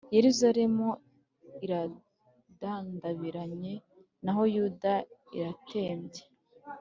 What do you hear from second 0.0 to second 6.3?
Yeruzalemu iradandabiranye, naho Yuda iratembye.